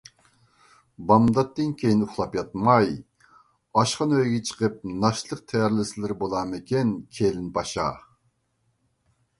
-بامداتتىن 1.09 1.75
كېيىن 1.81 1.99
ئۇخلاپ 2.05 2.37
ياتماي، 2.37 2.89
ئاشخانا 3.81 4.23
ئۆيگە 4.23 4.41
چىقىپ 4.51 4.81
ناشتىلىق 5.05 5.45
تەييارلىسىلىرى 5.53 6.19
بولامىكى. 6.25 6.85
كىلىن 7.21 7.55
پاشا! 7.59 7.89